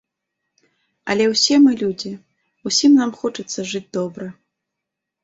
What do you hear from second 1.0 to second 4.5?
Але ўсе мы людзі, усім нам хочацца жыць добра.